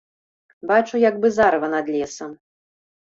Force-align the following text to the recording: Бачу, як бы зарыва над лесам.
Бачу, 0.71 0.95
як 1.09 1.15
бы 1.25 1.31
зарыва 1.37 1.67
над 1.77 1.85
лесам. 1.97 2.31